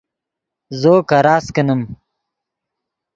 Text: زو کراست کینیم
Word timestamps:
زو 0.81 0.93
کراست 1.09 1.47
کینیم 1.55 1.81